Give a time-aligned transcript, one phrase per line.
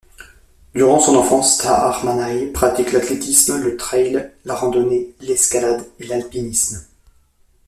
[0.73, 6.83] Durant son enfance, Tahar Manaï pratique l'athlétisme, le trail, la randonnée, l'escalade et l'alpinisme.